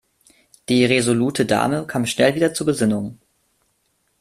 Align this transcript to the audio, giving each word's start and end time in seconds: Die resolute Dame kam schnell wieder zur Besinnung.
Die 0.67 0.83
resolute 0.83 1.45
Dame 1.45 1.85
kam 1.85 2.07
schnell 2.07 2.33
wieder 2.33 2.55
zur 2.55 2.65
Besinnung. 2.65 3.19